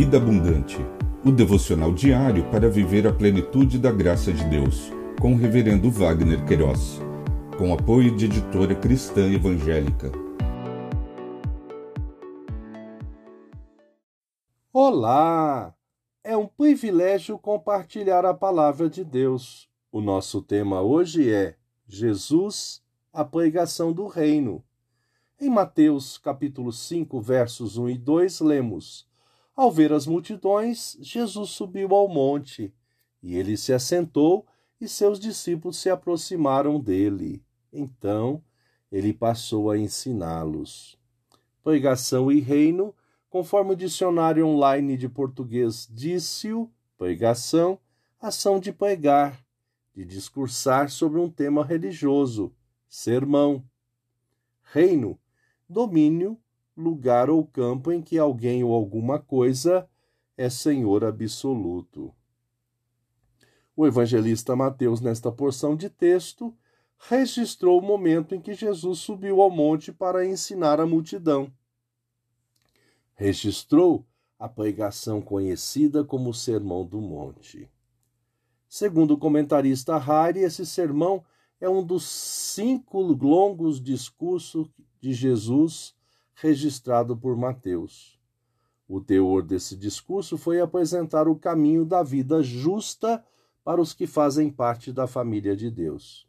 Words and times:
Vida 0.00 0.16
Abundante, 0.16 0.78
o 1.22 1.30
devocional 1.30 1.92
diário 1.92 2.50
para 2.50 2.70
viver 2.70 3.06
a 3.06 3.12
plenitude 3.12 3.78
da 3.78 3.92
graça 3.92 4.32
de 4.32 4.42
Deus, 4.44 4.90
com 5.20 5.34
o 5.34 5.36
Reverendo 5.36 5.90
Wagner 5.90 6.42
Queiroz, 6.46 6.98
com 7.58 7.70
apoio 7.74 8.16
de 8.16 8.24
editora 8.24 8.74
cristã 8.74 9.30
evangélica. 9.30 10.10
Olá! 14.72 15.74
É 16.24 16.34
um 16.34 16.46
privilégio 16.46 17.38
compartilhar 17.38 18.24
a 18.24 18.32
palavra 18.32 18.88
de 18.88 19.04
Deus. 19.04 19.68
O 19.92 20.00
nosso 20.00 20.40
tema 20.40 20.80
hoje 20.80 21.30
é 21.30 21.56
Jesus, 21.86 22.82
a 23.12 23.22
pregação 23.22 23.92
do 23.92 24.06
reino. 24.06 24.64
Em 25.38 25.50
Mateus 25.50 26.16
capítulo 26.16 26.72
5, 26.72 27.20
versos 27.20 27.76
1 27.76 27.90
e 27.90 27.98
2, 27.98 28.40
lemos: 28.40 29.09
Ao 29.60 29.70
ver 29.70 29.92
as 29.92 30.06
multidões, 30.06 30.96
Jesus 31.02 31.50
subiu 31.50 31.94
ao 31.94 32.08
monte, 32.08 32.72
e 33.22 33.36
ele 33.36 33.58
se 33.58 33.74
assentou, 33.74 34.46
e 34.80 34.88
seus 34.88 35.20
discípulos 35.20 35.76
se 35.76 35.90
aproximaram 35.90 36.80
dele. 36.80 37.44
Então, 37.70 38.42
ele 38.90 39.12
passou 39.12 39.70
a 39.70 39.76
ensiná-los. 39.76 40.98
Pregação 41.62 42.32
e 42.32 42.40
reino, 42.40 42.94
conforme 43.28 43.72
o 43.72 43.76
dicionário 43.76 44.46
online 44.46 44.96
de 44.96 45.10
português 45.10 45.86
disse-o, 45.92 46.70
pregação, 46.96 47.78
ação 48.18 48.58
de 48.58 48.72
pregar, 48.72 49.44
de 49.94 50.06
discursar 50.06 50.88
sobre 50.88 51.20
um 51.20 51.28
tema 51.28 51.62
religioso, 51.62 52.50
sermão. 52.88 53.62
Reino, 54.72 55.20
domínio, 55.68 56.40
lugar 56.80 57.28
ou 57.30 57.44
campo 57.46 57.92
em 57.92 58.00
que 58.02 58.18
alguém 58.18 58.64
ou 58.64 58.74
alguma 58.74 59.18
coisa 59.18 59.88
é 60.36 60.48
senhor 60.48 61.04
absoluto. 61.04 62.14
O 63.76 63.86
evangelista 63.86 64.56
Mateus, 64.56 65.00
nesta 65.00 65.30
porção 65.30 65.76
de 65.76 65.88
texto, 65.88 66.54
registrou 66.98 67.78
o 67.78 67.82
momento 67.82 68.34
em 68.34 68.40
que 68.40 68.54
Jesus 68.54 68.98
subiu 68.98 69.40
ao 69.40 69.50
monte 69.50 69.92
para 69.92 70.26
ensinar 70.26 70.80
a 70.80 70.86
multidão. 70.86 71.52
Registrou 73.14 74.06
a 74.38 74.48
pregação 74.48 75.20
conhecida 75.20 76.02
como 76.02 76.32
Sermão 76.32 76.84
do 76.84 77.00
Monte. 77.00 77.70
Segundo 78.68 79.12
o 79.12 79.18
comentarista 79.18 79.98
Harry, 79.98 80.40
esse 80.40 80.64
sermão 80.64 81.24
é 81.60 81.68
um 81.68 81.84
dos 81.84 82.04
cinco 82.04 83.00
longos 83.00 83.82
discursos 83.82 84.68
de 85.00 85.12
Jesus 85.12 85.94
registrado 86.40 87.16
por 87.16 87.36
Mateus. 87.36 88.18
O 88.88 89.00
teor 89.00 89.42
desse 89.42 89.76
discurso 89.76 90.36
foi 90.36 90.60
apresentar 90.60 91.28
o 91.28 91.36
caminho 91.36 91.84
da 91.84 92.02
vida 92.02 92.42
justa 92.42 93.24
para 93.62 93.80
os 93.80 93.92
que 93.92 94.06
fazem 94.06 94.50
parte 94.50 94.92
da 94.92 95.06
família 95.06 95.54
de 95.54 95.70
Deus. 95.70 96.26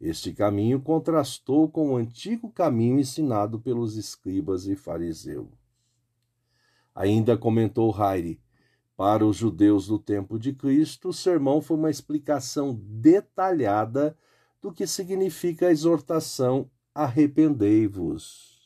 Este 0.00 0.32
caminho 0.32 0.80
contrastou 0.80 1.70
com 1.70 1.92
o 1.92 1.96
antigo 1.96 2.50
caminho 2.50 2.98
ensinado 2.98 3.60
pelos 3.60 3.96
escribas 3.96 4.66
e 4.66 4.74
fariseus. 4.74 5.48
Ainda 6.94 7.36
comentou 7.36 7.94
Haire, 7.94 8.40
para 8.96 9.24
os 9.24 9.36
judeus 9.36 9.86
do 9.86 9.98
tempo 9.98 10.38
de 10.38 10.52
Cristo, 10.52 11.08
o 11.08 11.12
sermão 11.14 11.62
foi 11.62 11.78
uma 11.78 11.90
explicação 11.90 12.78
detalhada 12.82 14.14
do 14.60 14.70
que 14.70 14.86
significa 14.86 15.68
a 15.68 15.70
exortação 15.70 16.70
arrependei-vos. 16.94 18.59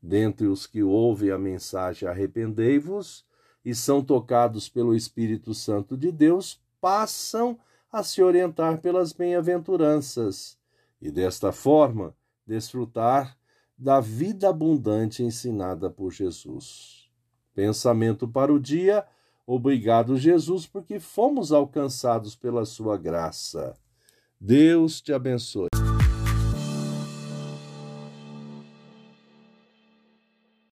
Dentre 0.00 0.46
os 0.46 0.66
que 0.66 0.82
ouvem 0.82 1.30
a 1.30 1.38
mensagem 1.38 2.08
arrependei-vos 2.08 3.26
e 3.64 3.74
são 3.74 4.02
tocados 4.02 4.68
pelo 4.68 4.94
Espírito 4.94 5.52
Santo 5.52 5.96
de 5.96 6.12
Deus, 6.12 6.60
passam 6.80 7.58
a 7.90 8.02
se 8.02 8.22
orientar 8.22 8.80
pelas 8.80 9.12
bem-aventuranças 9.12 10.58
e, 11.00 11.10
desta 11.10 11.52
forma, 11.52 12.14
desfrutar 12.46 13.36
da 13.76 14.00
vida 14.00 14.48
abundante 14.48 15.22
ensinada 15.22 15.88
por 15.90 16.12
Jesus. 16.12 17.08
Pensamento 17.54 18.26
para 18.26 18.52
o 18.52 18.58
dia. 18.58 19.04
Obrigado, 19.46 20.16
Jesus, 20.16 20.66
porque 20.66 21.00
fomos 21.00 21.52
alcançados 21.52 22.36
pela 22.36 22.64
sua 22.64 22.96
graça. 22.96 23.76
Deus 24.40 25.00
te 25.00 25.12
abençoe. 25.12 25.67